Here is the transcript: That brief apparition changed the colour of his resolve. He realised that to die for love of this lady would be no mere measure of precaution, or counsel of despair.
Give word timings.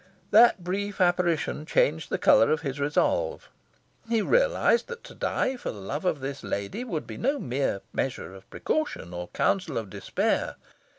That 0.31 0.63
brief 0.63 0.99
apparition 0.99 1.63
changed 1.63 2.09
the 2.09 2.17
colour 2.17 2.49
of 2.49 2.61
his 2.61 2.79
resolve. 2.79 3.49
He 4.09 4.23
realised 4.23 4.87
that 4.87 5.03
to 5.03 5.13
die 5.13 5.57
for 5.57 5.69
love 5.69 6.05
of 6.05 6.21
this 6.21 6.43
lady 6.43 6.83
would 6.83 7.05
be 7.05 7.17
no 7.17 7.37
mere 7.37 7.81
measure 7.93 8.33
of 8.33 8.49
precaution, 8.49 9.13
or 9.13 9.27
counsel 9.27 9.77
of 9.77 9.91
despair. 9.91 10.55